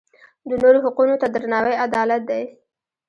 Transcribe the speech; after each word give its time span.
د 0.47 0.51
نورو 0.61 0.79
حقونو 0.85 1.15
ته 1.21 1.27
درناوی 1.33 1.75
عدالت 1.85 2.21
دی. 2.29 2.43